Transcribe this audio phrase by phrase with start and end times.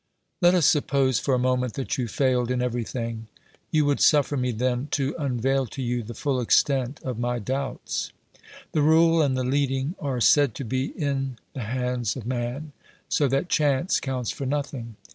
[0.41, 3.27] Let us suppose for a moment that you failed in everything;
[3.69, 8.11] you would suffer me then to unveil to you the full extent of my doubts.
[8.71, 12.71] The rule and the leading are said to be in the hands of man,
[13.09, 14.95] so that chance counts for nothing.